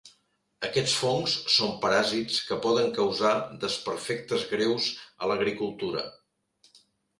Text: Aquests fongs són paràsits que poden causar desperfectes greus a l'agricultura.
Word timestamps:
Aquests 0.69 0.93
fongs 1.01 1.35
són 1.55 1.75
paràsits 1.83 2.39
que 2.47 2.57
poden 2.63 2.89
causar 2.97 3.35
desperfectes 3.67 4.49
greus 4.57 4.91
a 5.27 5.33
l'agricultura. 5.33 6.09